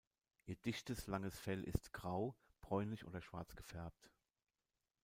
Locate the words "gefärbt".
3.55-4.09